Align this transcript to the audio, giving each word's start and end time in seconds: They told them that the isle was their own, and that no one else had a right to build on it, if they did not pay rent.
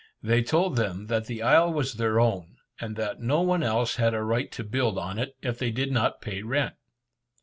They 0.23 0.41
told 0.41 0.77
them 0.77 1.05
that 1.09 1.27
the 1.27 1.43
isle 1.43 1.71
was 1.71 1.93
their 1.93 2.19
own, 2.19 2.55
and 2.79 2.95
that 2.95 3.19
no 3.19 3.41
one 3.41 3.61
else 3.61 3.97
had 3.97 4.15
a 4.15 4.23
right 4.23 4.51
to 4.53 4.63
build 4.63 4.97
on 4.97 5.19
it, 5.19 5.35
if 5.43 5.59
they 5.59 5.69
did 5.69 5.91
not 5.91 6.21
pay 6.21 6.41
rent. 6.41 6.73